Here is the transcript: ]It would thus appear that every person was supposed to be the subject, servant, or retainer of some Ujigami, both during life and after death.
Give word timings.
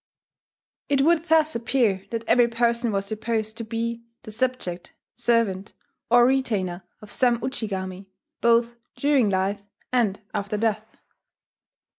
]It 0.95 1.01
would 1.03 1.25
thus 1.25 1.53
appear 1.55 2.07
that 2.09 2.23
every 2.25 2.47
person 2.47 2.91
was 2.91 3.05
supposed 3.05 3.55
to 3.57 3.63
be 3.63 4.03
the 4.23 4.31
subject, 4.31 4.93
servant, 5.15 5.73
or 6.09 6.25
retainer 6.25 6.81
of 7.03 7.11
some 7.11 7.37
Ujigami, 7.39 8.07
both 8.41 8.77
during 8.95 9.29
life 9.29 9.61
and 9.93 10.19
after 10.33 10.57
death. 10.57 10.97